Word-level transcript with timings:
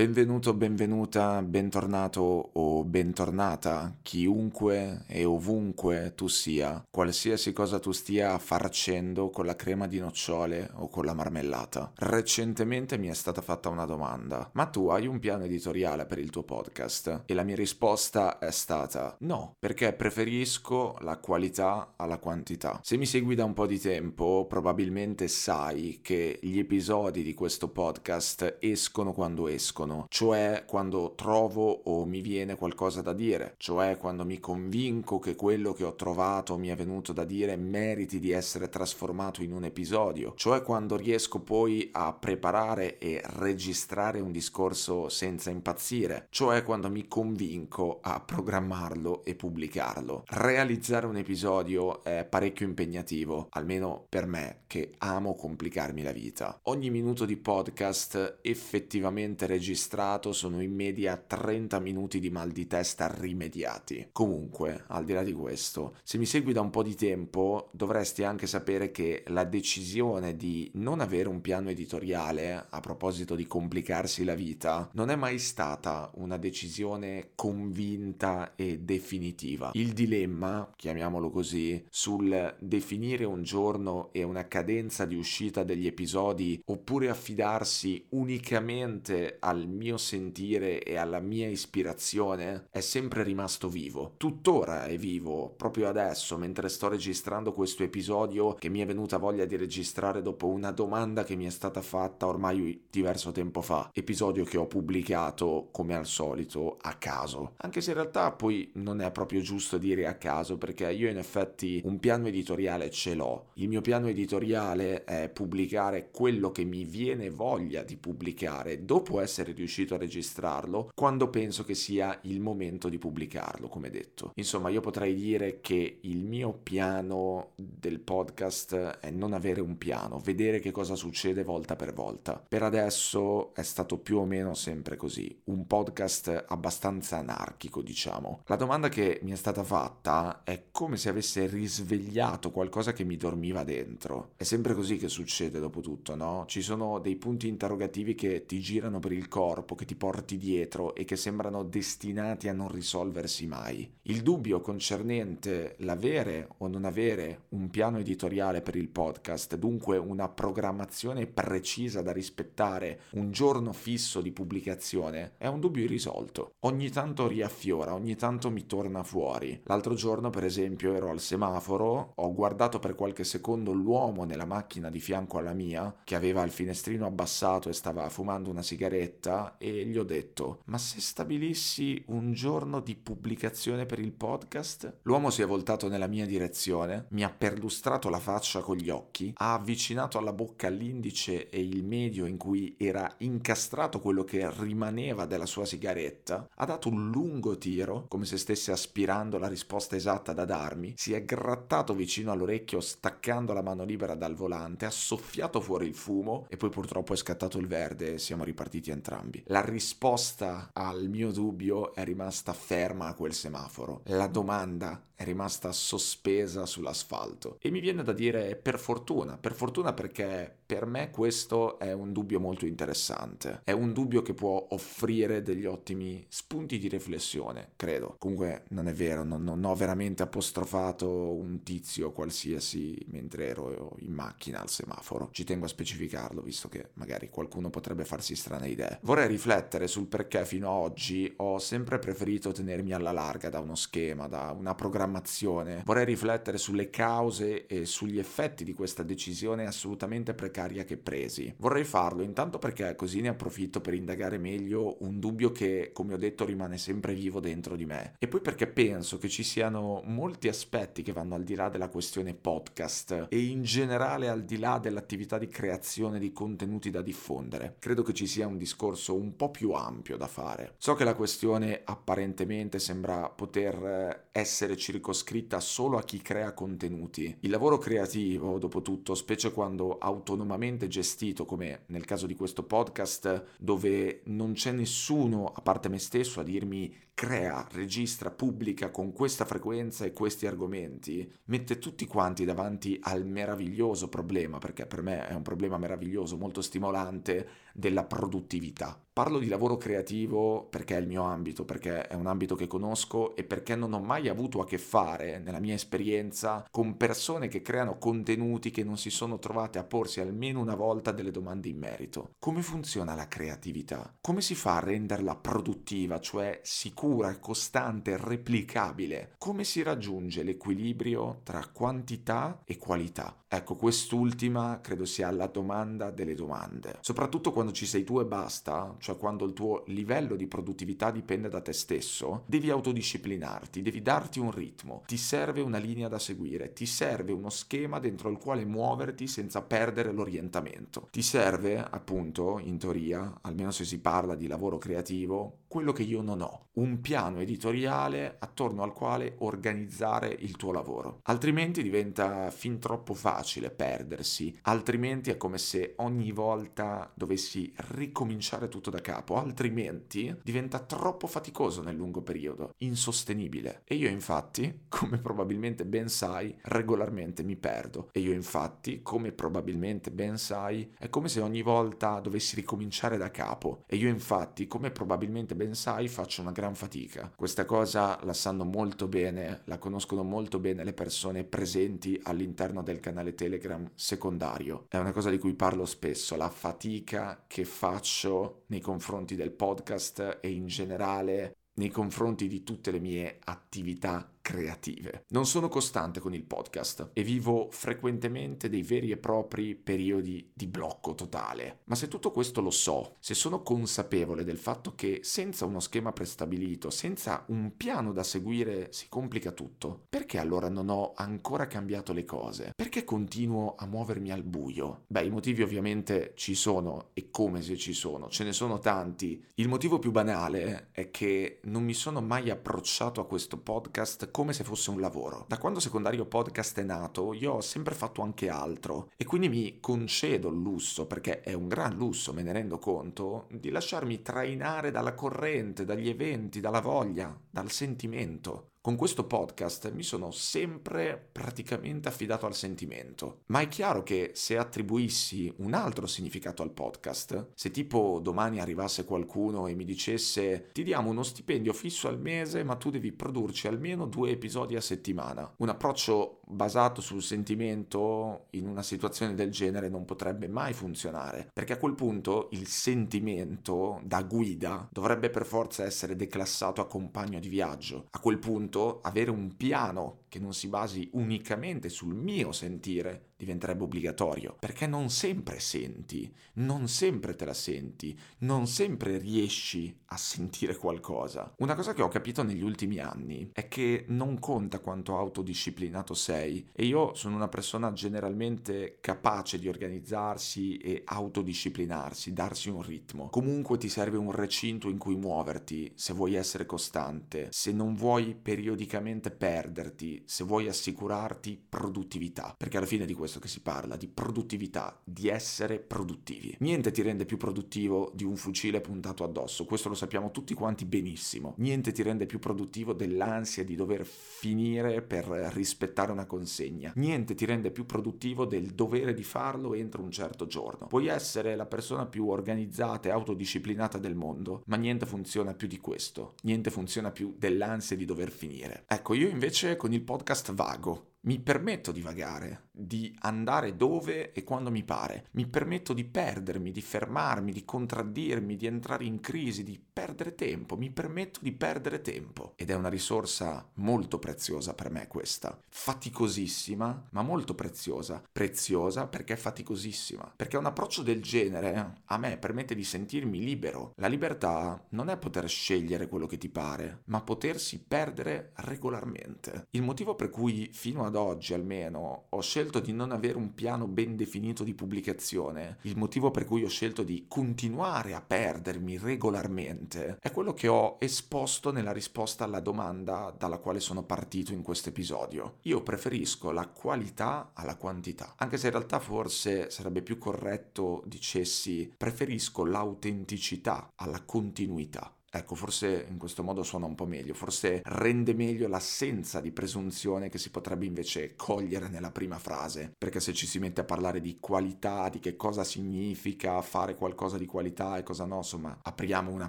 Benvenuto, 0.00 0.54
benvenuta, 0.54 1.42
bentornato 1.42 2.22
o 2.54 2.84
bentornata, 2.84 3.98
chiunque 4.00 5.04
e 5.06 5.26
ovunque 5.26 6.14
tu 6.16 6.26
sia, 6.26 6.82
qualsiasi 6.90 7.52
cosa 7.52 7.78
tu 7.78 7.92
stia 7.92 8.38
farcendo 8.38 9.28
con 9.28 9.44
la 9.44 9.56
crema 9.56 9.86
di 9.86 9.98
nocciole 9.98 10.70
o 10.76 10.88
con 10.88 11.04
la 11.04 11.12
marmellata. 11.12 11.92
Recentemente 11.96 12.96
mi 12.96 13.08
è 13.08 13.12
stata 13.12 13.42
fatta 13.42 13.68
una 13.68 13.84
domanda, 13.84 14.48
ma 14.54 14.64
tu 14.64 14.88
hai 14.88 15.06
un 15.06 15.18
piano 15.18 15.44
editoriale 15.44 16.06
per 16.06 16.18
il 16.18 16.30
tuo 16.30 16.44
podcast? 16.44 17.24
E 17.26 17.34
la 17.34 17.42
mia 17.42 17.56
risposta 17.56 18.38
è 18.38 18.50
stata 18.52 19.16
no, 19.18 19.56
perché 19.58 19.92
preferisco 19.92 20.96
la 21.00 21.18
qualità 21.18 21.92
alla 21.96 22.16
quantità. 22.16 22.80
Se 22.82 22.96
mi 22.96 23.04
segui 23.04 23.34
da 23.34 23.44
un 23.44 23.52
po' 23.52 23.66
di 23.66 23.78
tempo, 23.78 24.46
probabilmente 24.48 25.28
sai 25.28 25.98
che 26.00 26.38
gli 26.40 26.58
episodi 26.58 27.22
di 27.22 27.34
questo 27.34 27.68
podcast 27.68 28.56
escono 28.60 29.12
quando 29.12 29.46
escono 29.46 29.88
escono, 29.90 30.06
cioè 30.08 30.64
quando 30.66 31.14
trovo 31.16 31.80
o 31.84 32.04
mi 32.04 32.20
viene 32.20 32.54
qualcosa 32.54 33.02
da 33.02 33.12
dire, 33.12 33.54
cioè 33.56 33.96
quando 33.96 34.24
mi 34.24 34.38
convinco 34.38 35.18
che 35.18 35.34
quello 35.34 35.72
che 35.72 35.84
ho 35.84 35.94
trovato 35.94 36.56
mi 36.56 36.68
è 36.68 36.76
venuto 36.76 37.12
da 37.12 37.24
dire 37.24 37.56
meriti 37.56 38.20
di 38.20 38.30
essere 38.30 38.68
trasformato 38.68 39.42
in 39.42 39.52
un 39.52 39.64
episodio, 39.64 40.34
cioè 40.36 40.62
quando 40.62 40.96
riesco 40.96 41.40
poi 41.40 41.88
a 41.92 42.12
preparare 42.12 42.98
e 42.98 43.20
registrare 43.24 44.20
un 44.20 44.30
discorso 44.30 45.08
senza 45.08 45.50
impazzire, 45.50 46.26
cioè 46.30 46.62
quando 46.62 46.90
mi 46.90 47.08
convinco 47.08 47.98
a 48.00 48.20
programmarlo 48.20 49.24
e 49.24 49.34
pubblicarlo. 49.34 50.24
Realizzare 50.28 51.06
un 51.06 51.16
episodio 51.16 52.04
è 52.04 52.26
parecchio 52.28 52.66
impegnativo, 52.66 53.48
almeno 53.50 54.06
per 54.08 54.26
me 54.26 54.60
che 54.66 54.92
amo 54.98 55.34
complicarmi 55.34 56.02
la 56.02 56.12
vita. 56.12 56.60
Ogni 56.64 56.90
minuto 56.90 57.24
di 57.24 57.36
podcast 57.36 58.38
effettivamente 58.42 59.46
registrato 59.46 59.79
registrato 59.80 60.34
sono 60.34 60.60
in 60.60 60.74
media 60.74 61.16
30 61.16 61.80
minuti 61.80 62.20
di 62.20 62.28
mal 62.28 62.50
di 62.50 62.66
testa 62.66 63.10
rimediati. 63.10 64.08
Comunque, 64.12 64.84
al 64.88 65.06
di 65.06 65.14
là 65.14 65.22
di 65.22 65.32
questo, 65.32 65.96
se 66.02 66.18
mi 66.18 66.26
segui 66.26 66.52
da 66.52 66.60
un 66.60 66.68
po' 66.68 66.82
di 66.82 66.94
tempo, 66.94 67.70
dovresti 67.72 68.22
anche 68.22 68.46
sapere 68.46 68.90
che 68.90 69.24
la 69.28 69.44
decisione 69.44 70.36
di 70.36 70.70
non 70.74 71.00
avere 71.00 71.30
un 71.30 71.40
piano 71.40 71.70
editoriale, 71.70 72.66
a 72.68 72.80
proposito 72.80 73.34
di 73.34 73.46
complicarsi 73.46 74.22
la 74.24 74.34
vita, 74.34 74.90
non 74.92 75.08
è 75.08 75.16
mai 75.16 75.38
stata 75.38 76.10
una 76.16 76.36
decisione 76.36 77.30
convinta 77.34 78.52
e 78.56 78.80
definitiva. 78.80 79.70
Il 79.72 79.94
dilemma, 79.94 80.70
chiamiamolo 80.76 81.30
così, 81.30 81.82
sul 81.88 82.54
definire 82.58 83.24
un 83.24 83.42
giorno 83.42 84.10
e 84.12 84.24
una 84.24 84.46
cadenza 84.46 85.06
di 85.06 85.16
uscita 85.16 85.64
degli 85.64 85.86
episodi 85.86 86.60
oppure 86.66 87.08
affidarsi 87.08 88.04
unicamente 88.10 89.38
al 89.40 89.59
al 89.60 89.68
mio 89.68 89.98
sentire 89.98 90.82
e 90.82 90.96
alla 90.96 91.20
mia 91.20 91.46
ispirazione 91.46 92.66
è 92.70 92.80
sempre 92.80 93.22
rimasto 93.22 93.68
vivo. 93.68 94.14
Tuttora 94.16 94.86
è 94.86 94.96
vivo, 94.96 95.52
proprio 95.54 95.88
adesso, 95.88 96.38
mentre 96.38 96.68
sto 96.70 96.88
registrando 96.88 97.52
questo 97.52 97.82
episodio 97.82 98.54
che 98.54 98.70
mi 98.70 98.80
è 98.80 98.86
venuta 98.86 99.18
voglia 99.18 99.44
di 99.44 99.56
registrare 99.56 100.22
dopo 100.22 100.46
una 100.46 100.70
domanda 100.70 101.24
che 101.24 101.36
mi 101.36 101.44
è 101.44 101.50
stata 101.50 101.82
fatta 101.82 102.26
ormai 102.26 102.86
diverso 102.90 103.32
tempo 103.32 103.60
fa. 103.60 103.90
Episodio 103.92 104.44
che 104.44 104.56
ho 104.56 104.66
pubblicato, 104.66 105.68
come 105.70 105.94
al 105.94 106.06
solito, 106.06 106.78
a 106.80 106.94
caso. 106.94 107.52
Anche 107.58 107.82
se 107.82 107.90
in 107.90 107.96
realtà 107.96 108.32
poi 108.32 108.70
non 108.74 109.00
è 109.00 109.10
proprio 109.10 109.42
giusto 109.42 109.76
dire 109.76 110.06
a 110.06 110.14
caso, 110.14 110.56
perché 110.56 110.90
io 110.90 111.10
in 111.10 111.18
effetti 111.18 111.82
un 111.84 111.98
piano 112.00 112.28
editoriale 112.28 112.90
ce 112.90 113.14
l'ho. 113.14 113.48
Il 113.54 113.68
mio 113.68 113.82
piano 113.82 114.08
editoriale 114.08 115.04
è 115.04 115.28
pubblicare 115.28 116.08
quello 116.10 116.50
che 116.50 116.64
mi 116.64 116.84
viene 116.84 117.28
voglia 117.28 117.82
di 117.82 117.96
pubblicare 117.96 118.84
dopo 118.84 119.20
essere 119.20 119.49
essere 119.50 119.54
riuscito 119.54 119.94
a 119.94 119.98
registrarlo 119.98 120.90
quando 120.94 121.28
penso 121.28 121.64
che 121.64 121.74
sia 121.74 122.18
il 122.22 122.40
momento 122.40 122.88
di 122.88 122.98
pubblicarlo, 122.98 123.68
come 123.68 123.90
detto. 123.90 124.32
Insomma, 124.34 124.70
io 124.70 124.80
potrei 124.80 125.14
dire 125.14 125.60
che 125.60 125.98
il 126.02 126.24
mio 126.24 126.52
piano 126.52 127.50
del 127.56 128.00
podcast 128.00 128.74
è 129.00 129.10
non 129.10 129.32
avere 129.32 129.60
un 129.60 129.76
piano, 129.76 130.20
vedere 130.20 130.60
che 130.60 130.70
cosa 130.70 130.94
succede 130.94 131.42
volta 131.44 131.76
per 131.76 131.92
volta. 131.92 132.42
Per 132.46 132.62
adesso 132.62 133.54
è 133.54 133.62
stato 133.62 133.98
più 133.98 134.18
o 134.18 134.24
meno 134.24 134.54
sempre 134.54 134.96
così, 134.96 135.40
un 135.44 135.66
podcast 135.66 136.44
abbastanza 136.48 137.18
anarchico, 137.18 137.82
diciamo. 137.82 138.42
La 138.46 138.56
domanda 138.56 138.88
che 138.88 139.20
mi 139.22 139.32
è 139.32 139.36
stata 139.36 139.64
fatta 139.64 140.42
è 140.44 140.64
come 140.70 140.96
se 140.96 141.08
avesse 141.08 141.46
risvegliato 141.46 142.50
qualcosa 142.50 142.92
che 142.92 143.04
mi 143.04 143.16
dormiva 143.16 143.64
dentro. 143.64 144.32
È 144.36 144.44
sempre 144.44 144.74
così 144.74 144.96
che 144.96 145.08
succede 145.08 145.58
dopo 145.58 145.80
tutto, 145.80 146.14
no? 146.14 146.44
Ci 146.46 146.62
sono 146.62 146.98
dei 146.98 147.16
punti 147.16 147.48
interrogativi 147.48 148.14
che 148.14 148.46
ti 148.46 148.60
girano 148.60 148.98
per 148.98 149.12
il 149.12 149.28
corpo 149.28 149.39
che 149.74 149.86
ti 149.86 149.94
porti 149.94 150.36
dietro 150.36 150.94
e 150.94 151.04
che 151.04 151.16
sembrano 151.16 151.62
destinati 151.62 152.48
a 152.48 152.52
non 152.52 152.68
risolversi 152.68 153.46
mai. 153.46 153.90
Il 154.02 154.20
dubbio 154.20 154.60
concernente 154.60 155.76
l'avere 155.78 156.48
o 156.58 156.68
non 156.68 156.84
avere 156.84 157.44
un 157.50 157.70
piano 157.70 157.98
editoriale 157.98 158.60
per 158.60 158.76
il 158.76 158.88
podcast, 158.88 159.56
dunque 159.56 159.96
una 159.96 160.28
programmazione 160.28 161.26
precisa 161.26 162.02
da 162.02 162.12
rispettare, 162.12 163.00
un 163.12 163.30
giorno 163.30 163.72
fisso 163.72 164.20
di 164.20 164.30
pubblicazione, 164.30 165.32
è 165.38 165.46
un 165.46 165.60
dubbio 165.60 165.84
irrisolto. 165.84 166.52
Ogni 166.60 166.90
tanto 166.90 167.26
riaffiora, 167.26 167.94
ogni 167.94 168.16
tanto 168.16 168.50
mi 168.50 168.66
torna 168.66 169.02
fuori. 169.02 169.58
L'altro 169.64 169.94
giorno, 169.94 170.28
per 170.28 170.44
esempio, 170.44 170.94
ero 170.94 171.08
al 171.08 171.20
semaforo, 171.20 172.12
ho 172.14 172.34
guardato 172.34 172.78
per 172.78 172.94
qualche 172.94 173.24
secondo 173.24 173.72
l'uomo 173.72 174.24
nella 174.24 174.44
macchina 174.44 174.90
di 174.90 175.00
fianco 175.00 175.38
alla 175.38 175.54
mia, 175.54 175.94
che 176.04 176.14
aveva 176.14 176.42
il 176.42 176.50
finestrino 176.50 177.06
abbassato 177.06 177.70
e 177.70 177.72
stava 177.72 178.06
fumando 178.10 178.50
una 178.50 178.62
sigaretta 178.62 179.28
diretta 179.30 179.56
e 179.58 179.84
gli 179.84 179.96
ho 179.96 180.02
detto 180.02 180.60
ma 180.64 180.78
se 180.78 181.00
stabilissi 181.00 182.02
un 182.06 182.32
giorno 182.32 182.80
di 182.80 182.94
pubblicazione 182.96 183.86
per 183.86 183.98
il 183.98 184.12
podcast? 184.12 184.98
L'uomo 185.02 185.30
si 185.30 185.42
è 185.42 185.46
voltato 185.46 185.88
nella 185.88 186.06
mia 186.06 186.26
direzione, 186.26 187.06
mi 187.10 187.24
ha 187.24 187.30
perlustrato 187.30 188.08
la 188.08 188.18
faccia 188.18 188.60
con 188.60 188.76
gli 188.76 188.90
occhi, 188.90 189.32
ha 189.36 189.54
avvicinato 189.54 190.18
alla 190.18 190.32
bocca 190.32 190.68
l'indice 190.68 191.48
e 191.48 191.60
il 191.60 191.84
medio 191.84 192.26
in 192.26 192.36
cui 192.36 192.74
era 192.78 193.12
incastrato 193.18 194.00
quello 194.00 194.24
che 194.24 194.50
rimaneva 194.58 195.26
della 195.26 195.46
sua 195.46 195.64
sigaretta, 195.64 196.48
ha 196.54 196.64
dato 196.64 196.88
un 196.88 197.10
lungo 197.10 197.56
tiro 197.58 198.06
come 198.08 198.24
se 198.24 198.36
stesse 198.36 198.72
aspirando 198.72 199.38
la 199.38 199.48
risposta 199.48 199.96
esatta 199.96 200.32
da 200.32 200.44
darmi, 200.44 200.94
si 200.96 201.12
è 201.12 201.24
grattato 201.24 201.94
vicino 201.94 202.32
all'orecchio 202.32 202.80
staccando 202.80 203.52
la 203.52 203.62
mano 203.62 203.84
libera 203.84 204.14
dal 204.14 204.34
volante, 204.34 204.86
ha 204.86 204.90
soffiato 204.90 205.60
fuori 205.60 205.86
il 205.86 205.94
fumo 205.94 206.46
e 206.48 206.56
poi 206.56 206.70
purtroppo 206.70 207.12
è 207.12 207.16
scattato 207.16 207.58
il 207.58 207.66
verde 207.66 208.14
e 208.14 208.18
siamo 208.18 208.44
ripartiti 208.44 208.90
entrambi 208.90 209.19
entrambi. 209.20 209.42
La 209.46 209.60
risposta 209.60 210.70
al 210.72 211.08
mio 211.08 211.30
dubbio 211.30 211.94
è 211.94 212.04
rimasta 212.04 212.52
ferma 212.52 213.06
a 213.06 213.14
quel 213.14 213.34
semaforo. 213.34 214.02
La 214.06 214.26
domanda 214.26 215.04
è 215.20 215.24
rimasta 215.24 215.70
sospesa 215.70 216.64
sull'asfalto. 216.64 217.58
E 217.60 217.70
mi 217.70 217.80
viene 217.80 218.02
da 218.02 218.12
dire 218.12 218.56
per 218.56 218.78
fortuna, 218.78 219.36
per 219.36 219.52
fortuna 219.52 219.92
perché 219.92 220.50
per 220.64 220.86
me 220.86 221.10
questo 221.10 221.78
è 221.78 221.92
un 221.92 222.12
dubbio 222.12 222.40
molto 222.40 222.64
interessante. 222.64 223.60
È 223.64 223.72
un 223.72 223.92
dubbio 223.92 224.22
che 224.22 224.32
può 224.32 224.68
offrire 224.70 225.42
degli 225.42 225.66
ottimi 225.66 226.24
spunti 226.28 226.78
di 226.78 226.88
riflessione, 226.88 227.72
credo. 227.76 228.16
Comunque 228.18 228.64
non 228.68 228.88
è 228.88 228.94
vero, 228.94 229.22
non, 229.22 229.42
non 229.44 229.62
ho 229.62 229.74
veramente 229.74 230.22
apostrofato 230.22 231.34
un 231.34 231.62
tizio 231.62 232.12
qualsiasi 232.12 232.96
mentre 233.10 233.48
ero 233.48 233.96
in 233.98 234.12
macchina 234.14 234.62
al 234.62 234.70
semaforo. 234.70 235.28
Ci 235.32 235.44
tengo 235.44 235.66
a 235.66 235.68
specificarlo, 235.68 236.40
visto 236.40 236.70
che 236.70 236.92
magari 236.94 237.28
qualcuno 237.28 237.68
potrebbe 237.68 238.06
farsi 238.06 238.34
strane 238.34 238.68
idee. 238.68 239.00
Vorrei 239.10 239.26
riflettere 239.26 239.88
sul 239.88 240.06
perché 240.06 240.44
fino 240.44 240.68
ad 240.68 240.82
oggi 240.84 241.34
ho 241.38 241.58
sempre 241.58 241.98
preferito 241.98 242.52
tenermi 242.52 242.92
alla 242.92 243.10
larga 243.10 243.48
da 243.48 243.58
uno 243.58 243.74
schema, 243.74 244.28
da 244.28 244.54
una 244.56 244.76
programmazione. 244.76 245.82
Vorrei 245.84 246.04
riflettere 246.04 246.58
sulle 246.58 246.90
cause 246.90 247.66
e 247.66 247.86
sugli 247.86 248.20
effetti 248.20 248.62
di 248.62 248.72
questa 248.72 249.02
decisione 249.02 249.66
assolutamente 249.66 250.32
precaria 250.32 250.84
che 250.84 250.96
presi. 250.96 251.52
Vorrei 251.56 251.82
farlo 251.82 252.22
intanto 252.22 252.60
perché 252.60 252.94
così 252.94 253.20
ne 253.20 253.30
approfitto 253.30 253.80
per 253.80 253.94
indagare 253.94 254.38
meglio 254.38 254.98
un 255.00 255.18
dubbio 255.18 255.50
che, 255.50 255.90
come 255.92 256.14
ho 256.14 256.16
detto, 256.16 256.44
rimane 256.44 256.78
sempre 256.78 257.12
vivo 257.12 257.40
dentro 257.40 257.74
di 257.74 257.86
me. 257.86 258.14
E 258.16 258.28
poi 258.28 258.40
perché 258.40 258.68
penso 258.68 259.18
che 259.18 259.28
ci 259.28 259.42
siano 259.42 260.02
molti 260.04 260.46
aspetti 260.46 261.02
che 261.02 261.10
vanno 261.10 261.34
al 261.34 261.42
di 261.42 261.56
là 261.56 261.68
della 261.68 261.88
questione 261.88 262.34
podcast 262.34 263.26
e 263.28 263.40
in 263.40 263.64
generale 263.64 264.28
al 264.28 264.44
di 264.44 264.58
là 264.58 264.78
dell'attività 264.78 265.36
di 265.36 265.48
creazione 265.48 266.20
di 266.20 266.30
contenuti 266.30 266.90
da 266.90 267.02
diffondere. 267.02 267.74
Credo 267.80 268.04
che 268.04 268.14
ci 268.14 268.28
sia 268.28 268.46
un 268.46 268.56
discorso 268.56 268.98
discorso 269.00 269.14
un 269.14 269.34
po' 269.34 269.50
più 269.50 269.72
ampio 269.72 270.16
da 270.16 270.26
fare. 270.26 270.74
So 270.76 270.94
che 270.94 271.04
la 271.04 271.14
questione 271.14 271.80
apparentemente 271.82 272.78
sembra 272.78 273.30
poter 273.30 273.74
eh, 273.74 274.38
essere 274.38 274.76
circoscritta 274.76 275.58
solo 275.58 275.96
a 275.96 276.02
chi 276.02 276.20
crea 276.20 276.52
contenuti. 276.52 277.38
Il 277.40 277.50
lavoro 277.50 277.78
creativo, 277.78 278.58
dopo 278.58 278.82
tutto, 278.82 279.14
specie 279.14 279.52
quando 279.52 279.96
autonomamente 279.98 280.86
gestito, 280.86 281.46
come 281.46 281.84
nel 281.86 282.04
caso 282.04 282.26
di 282.26 282.34
questo 282.34 282.62
podcast, 282.62 283.56
dove 283.58 284.20
non 284.24 284.52
c'è 284.52 284.72
nessuno, 284.72 285.46
a 285.46 285.62
parte 285.62 285.88
me 285.88 285.98
stesso, 285.98 286.40
a 286.40 286.44
dirmi 286.44 286.94
crea, 287.20 287.66
registra, 287.72 288.30
pubblica 288.30 288.90
con 288.90 289.12
questa 289.12 289.44
frequenza 289.44 290.06
e 290.06 290.12
questi 290.14 290.46
argomenti, 290.46 291.30
mette 291.48 291.78
tutti 291.78 292.06
quanti 292.06 292.46
davanti 292.46 292.98
al 293.02 293.26
meraviglioso 293.26 294.08
problema, 294.08 294.56
perché 294.56 294.86
per 294.86 295.02
me 295.02 295.28
è 295.28 295.34
un 295.34 295.42
problema 295.42 295.76
meraviglioso, 295.76 296.38
molto 296.38 296.62
stimolante, 296.62 297.46
della 297.74 298.04
produttività 298.04 298.98
Parlo 299.20 299.38
di 299.38 299.48
lavoro 299.48 299.76
creativo 299.76 300.64
perché 300.70 300.96
è 300.96 300.98
il 300.98 301.06
mio 301.06 301.24
ambito, 301.24 301.66
perché 301.66 302.06
è 302.06 302.14
un 302.14 302.26
ambito 302.26 302.54
che 302.54 302.66
conosco 302.66 303.36
e 303.36 303.44
perché 303.44 303.76
non 303.76 303.92
ho 303.92 304.00
mai 304.00 304.28
avuto 304.30 304.62
a 304.62 304.64
che 304.64 304.78
fare 304.78 305.38
nella 305.40 305.60
mia 305.60 305.74
esperienza 305.74 306.66
con 306.70 306.96
persone 306.96 307.48
che 307.48 307.60
creano 307.60 307.98
contenuti 307.98 308.70
che 308.70 308.82
non 308.82 308.96
si 308.96 309.10
sono 309.10 309.38
trovate 309.38 309.78
a 309.78 309.84
porsi 309.84 310.20
almeno 310.20 310.60
una 310.60 310.74
volta 310.74 311.12
delle 311.12 311.30
domande 311.30 311.68
in 311.68 311.76
merito. 311.76 312.30
Come 312.38 312.62
funziona 312.62 313.14
la 313.14 313.28
creatività? 313.28 314.10
Come 314.22 314.40
si 314.40 314.54
fa 314.54 314.76
a 314.76 314.80
renderla 314.80 315.36
produttiva, 315.36 316.18
cioè 316.18 316.58
sicura, 316.62 317.38
costante, 317.40 318.16
replicabile? 318.16 319.34
Come 319.36 319.64
si 319.64 319.82
raggiunge 319.82 320.42
l'equilibrio 320.42 321.40
tra 321.42 321.68
quantità 321.70 322.62
e 322.64 322.78
qualità? 322.78 323.34
Ecco, 323.52 323.74
quest'ultima 323.74 324.78
credo 324.80 325.04
sia 325.04 325.28
la 325.32 325.48
domanda 325.48 326.10
delle 326.10 326.36
domande. 326.36 326.98
Soprattutto 327.00 327.52
quando 327.52 327.72
ci 327.72 327.84
sei 327.84 328.04
tu 328.04 328.20
e 328.20 328.24
basta, 328.24 328.94
cioè 328.98 329.09
quando 329.16 329.44
il 329.44 329.52
tuo 329.52 329.82
livello 329.86 330.36
di 330.36 330.46
produttività 330.46 331.10
dipende 331.10 331.48
da 331.48 331.60
te 331.60 331.72
stesso, 331.72 332.44
devi 332.46 332.70
autodisciplinarti, 332.70 333.82
devi 333.82 334.02
darti 334.02 334.38
un 334.38 334.50
ritmo, 334.50 335.02
ti 335.06 335.16
serve 335.16 335.60
una 335.60 335.78
linea 335.78 336.08
da 336.08 336.18
seguire, 336.18 336.72
ti 336.72 336.86
serve 336.86 337.32
uno 337.32 337.50
schema 337.50 337.98
dentro 337.98 338.30
il 338.30 338.38
quale 338.38 338.64
muoverti 338.64 339.26
senza 339.26 339.62
perdere 339.62 340.12
l'orientamento. 340.12 341.08
Ti 341.10 341.22
serve, 341.22 341.78
appunto, 341.78 342.58
in 342.58 342.78
teoria, 342.78 343.38
almeno 343.42 343.70
se 343.70 343.84
si 343.84 344.00
parla 344.00 344.34
di 344.34 344.46
lavoro 344.46 344.78
creativo, 344.78 345.58
quello 345.70 345.92
che 345.92 346.02
io 346.02 346.20
non 346.20 346.40
ho, 346.40 346.66
un 346.74 347.00
piano 347.00 347.38
editoriale 347.38 348.38
attorno 348.40 348.82
al 348.82 348.92
quale 348.92 349.36
organizzare 349.38 350.36
il 350.40 350.56
tuo 350.56 350.72
lavoro. 350.72 351.20
Altrimenti 351.26 351.80
diventa 351.84 352.50
fin 352.50 352.80
troppo 352.80 353.14
facile 353.14 353.70
perdersi, 353.70 354.58
altrimenti 354.62 355.30
è 355.30 355.36
come 355.36 355.58
se 355.58 355.94
ogni 355.98 356.32
volta 356.32 357.08
dovessi 357.14 357.72
ricominciare 357.90 358.68
tutto 358.68 358.90
da 358.90 359.00
capo, 359.00 359.36
altrimenti 359.36 360.36
diventa 360.42 360.80
troppo 360.80 361.28
faticoso 361.28 361.82
nel 361.82 361.94
lungo 361.94 362.20
periodo, 362.20 362.74
insostenibile. 362.78 363.82
E 363.84 363.94
io 363.94 364.08
infatti, 364.08 364.86
come 364.88 365.18
probabilmente 365.18 365.84
ben 365.84 366.08
sai, 366.08 366.52
regolarmente 366.62 367.44
mi 367.44 367.54
perdo. 367.54 368.08
E 368.10 368.18
io 368.18 368.32
infatti, 368.32 369.02
come 369.02 369.30
probabilmente 369.30 370.10
ben 370.10 370.36
sai, 370.36 370.92
è 370.98 371.08
come 371.08 371.28
se 371.28 371.40
ogni 371.40 371.62
volta 371.62 372.18
dovessi 372.18 372.56
ricominciare 372.56 373.16
da 373.16 373.30
capo. 373.30 373.84
E 373.86 373.94
io 373.94 374.08
infatti, 374.08 374.66
come 374.66 374.90
probabilmente 374.90 375.58
ben 375.60 375.74
sai, 375.74 376.08
faccio 376.08 376.40
una 376.40 376.52
gran 376.52 376.74
fatica. 376.74 377.30
Questa 377.36 377.66
cosa 377.66 378.18
la 378.24 378.32
sanno 378.32 378.64
molto 378.64 379.08
bene, 379.08 379.60
la 379.64 379.76
conoscono 379.76 380.22
molto 380.22 380.58
bene 380.58 380.84
le 380.84 380.94
persone 380.94 381.44
presenti 381.44 382.18
all'interno 382.22 382.82
del 382.82 382.98
canale 382.98 383.34
Telegram 383.34 383.86
secondario. 383.94 384.86
È 384.88 384.96
una 384.96 385.12
cosa 385.12 385.28
di 385.28 385.36
cui 385.36 385.52
parlo 385.52 385.84
spesso, 385.84 386.34
la 386.36 386.48
fatica 386.48 387.44
che 387.46 387.66
faccio 387.66 388.62
nei 388.68 388.80
confronti 388.80 389.36
del 389.36 389.50
podcast 389.50 390.38
e 390.40 390.48
in 390.48 390.66
generale 390.66 391.56
nei 391.74 391.90
confronti 391.90 392.48
di 392.48 392.62
tutte 392.62 392.90
le 392.90 392.98
mie 392.98 393.38
attività 393.44 394.32
creative. 394.50 395.26
Non 395.28 395.46
sono 395.46 395.68
costante 395.68 396.18
con 396.18 396.34
il 396.34 396.42
podcast 396.42 397.10
e 397.12 397.22
vivo 397.22 397.68
frequentemente 397.70 398.68
dei 398.68 398.82
veri 398.82 399.12
e 399.12 399.16
propri 399.16 399.76
periodi 399.76 400.50
di 400.52 400.66
blocco 400.66 401.14
totale. 401.14 401.82
Ma 401.84 401.94
se 401.94 402.08
tutto 402.08 402.32
questo 402.32 402.60
lo 402.60 402.70
so, 402.70 403.14
se 403.20 403.34
sono 403.34 403.62
consapevole 403.62 404.42
del 404.42 404.58
fatto 404.58 404.96
che 404.96 405.20
senza 405.22 405.66
uno 405.66 405.78
schema 405.78 406.12
prestabilito, 406.12 406.90
senza 406.90 407.44
un 407.48 407.76
piano 407.76 408.12
da 408.12 408.24
seguire 408.24 408.88
si 408.90 409.06
complica 409.08 409.52
tutto, 409.52 410.06
perché 410.08 410.38
allora 410.38 410.68
non 410.68 410.88
ho 410.88 411.12
ancora 411.14 411.68
cambiato 411.68 412.12
le 412.12 412.24
cose? 412.24 412.72
Perché 412.74 413.04
continuo 413.04 413.76
a 413.78 413.86
muovermi 413.86 414.32
al 414.32 414.42
buio? 414.42 415.04
Beh, 415.06 415.26
i 415.26 415.30
motivi 415.30 415.62
ovviamente 415.62 416.32
ci 416.34 416.56
sono 416.56 417.10
e 417.14 417.30
come 417.30 417.62
se 417.62 417.76
ci 417.76 417.92
sono, 417.92 418.28
ce 418.30 418.42
ne 418.42 418.52
sono 418.52 418.80
tanti. 418.80 419.44
Il 419.54 419.68
motivo 419.68 420.00
più 420.00 420.10
banale 420.10 420.88
è 420.90 421.12
che 421.12 421.60
non 421.64 421.84
mi 421.84 421.94
sono 421.94 422.20
mai 422.20 422.50
approcciato 422.50 423.20
a 423.20 423.26
questo 423.26 423.56
podcast 423.56 424.32
come 424.40 424.54
se 424.54 424.64
fosse 424.64 424.88
un 424.88 425.00
lavoro. 425.00 425.44
Da 425.46 425.58
quando 425.58 425.80
Secondario 425.80 426.24
Podcast 426.24 426.80
è 426.80 426.82
nato, 426.82 427.34
io 427.34 427.52
ho 427.52 427.60
sempre 427.60 427.94
fatto 427.94 428.22
anche 428.22 428.48
altro 428.48 429.10
e 429.18 429.26
quindi 429.26 429.50
mi 429.50 429.80
concedo 429.80 430.48
il 430.48 430.56
lusso, 430.56 431.06
perché 431.06 431.42
è 431.42 431.52
un 431.52 431.68
gran 431.68 431.94
lusso, 431.94 432.32
me 432.32 432.42
ne 432.42 432.52
rendo 432.52 432.78
conto, 432.78 433.48
di 433.50 433.68
lasciarmi 433.68 434.22
trainare 434.22 434.90
dalla 434.90 435.12
corrente, 435.12 435.84
dagli 435.84 436.08
eventi, 436.08 436.60
dalla 436.60 436.80
voglia, 436.80 437.38
dal 437.50 437.70
sentimento. 437.70 438.69
Con 438.82 438.96
questo 438.96 439.24
podcast 439.24 439.92
mi 439.92 440.02
sono 440.02 440.30
sempre 440.30 441.22
praticamente 441.30 442.08
affidato 442.08 442.46
al 442.46 442.54
sentimento, 442.54 443.40
ma 443.48 443.60
è 443.60 443.68
chiaro 443.68 444.02
che 444.02 444.30
se 444.32 444.56
attribuissi 444.56 445.52
un 445.58 445.74
altro 445.74 446.06
significato 446.06 446.62
al 446.62 446.72
podcast, 446.72 447.48
se 447.52 447.70
tipo 447.70 448.20
domani 448.22 448.58
arrivasse 448.58 449.04
qualcuno 449.04 449.66
e 449.66 449.74
mi 449.74 449.84
dicesse 449.84 450.70
ti 450.72 450.82
diamo 450.82 451.10
uno 451.10 451.22
stipendio 451.22 451.74
fisso 451.74 452.08
al 452.08 452.18
mese 452.18 452.64
ma 452.64 452.76
tu 452.76 452.88
devi 452.88 453.12
produrci 453.12 453.66
almeno 453.66 454.06
due 454.06 454.30
episodi 454.30 454.76
a 454.76 454.80
settimana, 454.80 455.52
un 455.58 455.68
approccio 455.68 456.40
basato 456.46 457.02
sul 457.02 457.22
sentimento 457.22 458.46
in 458.52 458.66
una 458.66 458.82
situazione 458.82 459.34
del 459.34 459.50
genere 459.50 459.90
non 459.90 460.06
potrebbe 460.06 460.48
mai 460.48 460.72
funzionare, 460.72 461.50
perché 461.52 461.74
a 461.74 461.78
quel 461.78 461.94
punto 461.94 462.48
il 462.52 462.66
sentimento 462.66 464.00
da 464.04 464.22
guida 464.22 464.88
dovrebbe 464.90 465.28
per 465.28 465.44
forza 465.44 465.84
essere 465.84 466.16
declassato 466.16 466.80
a 466.80 466.86
compagno 466.86 467.38
di 467.38 467.48
viaggio. 467.48 468.06
A 468.10 468.18
quel 468.18 468.38
punto 468.38 468.69
punto 468.70 469.00
avere 469.02 469.30
un 469.30 469.56
piano 469.56 470.20
che 470.28 470.38
non 470.38 470.54
si 470.54 470.68
basi 470.68 471.10
unicamente 471.14 471.88
sul 471.88 472.14
mio 472.14 472.52
sentire 472.52 473.29
diventerebbe 473.40 473.84
obbligatorio, 473.84 474.56
perché 474.60 474.86
non 474.86 475.08
sempre 475.08 475.58
senti, 475.60 476.30
non 476.54 476.88
sempre 476.88 477.34
te 477.34 477.46
la 477.46 477.54
senti, 477.54 478.16
non 478.40 478.66
sempre 478.66 479.16
riesci 479.16 479.96
a 480.12 480.16
sentire 480.16 480.76
qualcosa. 480.76 481.54
Una 481.58 481.74
cosa 481.74 481.94
che 481.94 482.02
ho 482.02 482.08
capito 482.08 482.42
negli 482.42 482.62
ultimi 482.62 482.98
anni 482.98 483.48
è 483.52 483.68
che 483.68 484.04
non 484.08 484.38
conta 484.38 484.80
quanto 484.80 485.16
autodisciplinato 485.16 486.14
sei 486.14 486.68
e 486.72 486.84
io 486.84 487.14
sono 487.14 487.36
una 487.36 487.48
persona 487.48 487.92
generalmente 487.92 488.98
capace 489.00 489.58
di 489.58 489.68
organizzarsi 489.68 490.76
e 490.78 491.02
autodisciplinarsi, 491.04 492.32
darsi 492.32 492.68
un 492.68 492.82
ritmo. 492.82 493.28
Comunque 493.30 493.78
ti 493.78 493.88
serve 493.88 494.18
un 494.18 494.32
recinto 494.32 494.88
in 494.88 494.98
cui 494.98 495.16
muoverti 495.16 495.92
se 495.94 496.12
vuoi 496.12 496.34
essere 496.34 496.66
costante, 496.66 497.48
se 497.50 497.72
non 497.72 497.94
vuoi 497.94 498.34
periodicamente 498.34 499.30
perderti, 499.30 500.24
se 500.26 500.44
vuoi 500.44 500.68
assicurarti 500.68 501.58
produttività, 501.68 502.54
perché 502.56 502.76
alla 502.76 502.86
fine 502.86 503.06
di 503.06 503.14
questo 503.14 503.29
questo 503.30 503.38
che 503.38 503.48
si 503.48 503.60
parla, 503.60 503.94
di 503.94 504.08
produttività, 504.08 505.00
di 505.04 505.28
essere 505.28 505.78
produttivi. 505.78 506.56
Niente 506.60 506.90
ti 506.90 507.00
rende 507.02 507.24
più 507.24 507.36
produttivo 507.36 508.10
di 508.12 508.24
un 508.24 508.36
fucile 508.36 508.80
puntato 508.80 509.22
addosso, 509.22 509.66
questo 509.66 509.88
lo 509.88 509.94
sappiamo 509.94 510.32
tutti 510.32 510.52
quanti 510.52 510.84
benissimo. 510.84 511.54
Niente 511.58 511.92
ti 511.92 512.02
rende 512.02 512.26
più 512.26 512.40
produttivo 512.40 512.92
dell'ansia 512.92 513.64
di 513.64 513.76
dover 513.76 514.04
finire 514.04 515.00
per 515.02 515.26
rispettare 515.54 516.10
una 516.10 516.26
consegna. 516.26 516.92
Niente 516.96 517.34
ti 517.34 517.44
rende 517.44 517.70
più 517.70 517.86
produttivo 517.86 518.44
del 518.46 518.70
dovere 518.72 519.14
di 519.14 519.22
farlo 519.22 519.74
entro 519.74 520.02
un 520.02 520.10
certo 520.10 520.46
giorno. 520.46 520.88
Puoi 520.88 521.06
essere 521.06 521.54
la 521.54 521.66
persona 521.66 522.06
più 522.06 522.28
organizzata 522.28 523.08
e 523.08 523.12
autodisciplinata 523.12 523.98
del 523.98 524.16
mondo, 524.16 524.62
ma 524.66 524.76
niente 524.76 525.06
funziona 525.06 525.54
più 525.54 525.68
di 525.68 525.78
questo. 525.78 526.34
Niente 526.42 526.70
funziona 526.70 527.12
più 527.12 527.34
dell'ansia 527.38 527.96
di 527.96 528.04
dover 528.04 528.30
finire. 528.32 528.84
Ecco, 528.88 529.14
io 529.14 529.28
invece 529.28 529.76
con 529.76 529.92
il 529.92 530.02
podcast 530.02 530.52
vago 530.52 531.10
mi 531.22 531.38
permetto 531.38 531.92
di 531.92 532.00
vagare, 532.00 532.68
di 532.86 533.14
andare 533.20 533.76
dove 533.76 534.32
e 534.32 534.44
quando 534.44 534.70
mi 534.70 534.82
pare, 534.84 535.26
mi 535.32 535.46
permetto 535.46 535.92
di 535.92 536.04
perdermi, 536.04 536.70
di 536.72 536.80
fermarmi, 536.80 537.52
di 537.52 537.64
contraddirmi, 537.64 538.56
di 538.56 538.66
entrare 538.66 539.04
in 539.04 539.20
crisi, 539.20 539.64
di 539.64 539.80
perdere 539.92 540.34
tempo, 540.34 540.76
mi 540.76 540.90
permetto 540.90 541.40
di 541.42 541.52
perdere 541.52 542.00
tempo. 542.00 542.54
Ed 542.56 542.70
è 542.70 542.74
una 542.74 542.88
risorsa 542.88 543.68
molto 543.74 544.18
preziosa 544.18 544.74
per 544.74 544.90
me 544.90 545.06
questa, 545.06 545.58
faticosissima, 545.68 547.08
ma 547.10 547.22
molto 547.22 547.54
preziosa. 547.54 548.22
Preziosa 548.30 549.06
perché 549.06 549.34
è 549.34 549.36
faticosissima, 549.36 550.32
perché 550.36 550.56
un 550.56 550.66
approccio 550.66 551.02
del 551.02 551.22
genere 551.22 552.02
a 552.04 552.18
me 552.18 552.38
permette 552.38 552.74
di 552.74 552.84
sentirmi 552.84 553.40
libero. 553.40 553.92
La 553.96 554.08
libertà 554.08 554.82
non 554.90 555.08
è 555.08 555.18
poter 555.18 555.48
scegliere 555.48 556.08
quello 556.08 556.26
che 556.26 556.38
ti 556.38 556.48
pare, 556.48 557.02
ma 557.06 557.20
potersi 557.20 557.82
perdere 557.82 558.52
regolarmente. 558.56 559.66
Il 559.70 559.82
motivo 559.82 560.14
per 560.14 560.30
cui 560.30 560.70
fino 560.72 561.04
ad 561.04 561.16
oggi 561.16 561.54
almeno 561.54 562.26
ho 562.28 562.40
scelto 562.40 562.69
di 562.78 562.92
non 562.92 563.10
avere 563.10 563.36
un 563.36 563.54
piano 563.54 563.88
ben 563.88 564.14
definito 564.14 564.62
di 564.62 564.74
pubblicazione, 564.74 565.78
il 565.82 565.96
motivo 565.96 566.30
per 566.30 566.44
cui 566.44 566.62
ho 566.62 566.68
scelto 566.68 567.02
di 567.02 567.24
continuare 567.26 568.14
a 568.14 568.20
perdermi 568.20 568.98
regolarmente 568.98 570.18
è 570.20 570.30
quello 570.30 570.54
che 570.54 570.68
ho 570.68 570.96
esposto 571.00 571.72
nella 571.72 571.92
risposta 571.92 572.44
alla 572.44 572.60
domanda 572.60 573.34
dalla 573.36 573.58
quale 573.58 573.80
sono 573.80 574.02
partito 574.02 574.52
in 574.52 574.62
questo 574.62 574.90
episodio. 574.90 575.56
Io 575.62 575.82
preferisco 575.82 576.50
la 576.50 576.68
qualità 576.68 577.50
alla 577.54 577.76
quantità, 577.76 578.34
anche 578.36 578.58
se 578.58 578.66
in 578.66 578.72
realtà 578.72 578.98
forse 579.00 579.70
sarebbe 579.70 580.02
più 580.02 580.18
corretto 580.18 581.02
dicessi 581.06 581.92
preferisco 581.96 582.64
l'autenticità 582.64 583.90
alla 583.96 584.22
continuità. 584.22 585.12
Ecco, 585.32 585.54
forse 585.54 586.06
in 586.08 586.18
questo 586.18 586.42
modo 586.42 586.64
suona 586.64 586.86
un 586.86 586.96
po' 586.96 587.06
meglio, 587.06 587.34
forse 587.34 587.82
rende 587.84 588.34
meglio 588.34 588.66
l'assenza 588.66 589.40
di 589.40 589.52
presunzione 589.52 590.28
che 590.28 590.38
si 590.38 590.50
potrebbe 590.50 590.86
invece 590.86 591.36
cogliere 591.36 591.88
nella 591.88 592.10
prima 592.10 592.38
frase, 592.38 592.92
perché 592.98 593.20
se 593.20 593.32
ci 593.32 593.46
si 593.46 593.60
mette 593.60 593.82
a 593.82 593.84
parlare 593.84 594.20
di 594.20 594.38
qualità, 594.40 595.08
di 595.08 595.20
che 595.20 595.36
cosa 595.36 595.62
significa 595.62 596.60
fare 596.62 596.96
qualcosa 596.96 597.38
di 597.38 597.46
qualità 597.46 597.96
e 597.96 598.02
cosa 598.02 598.24
no, 598.24 598.38
insomma, 598.38 598.76
apriamo 598.82 599.30
una 599.30 599.48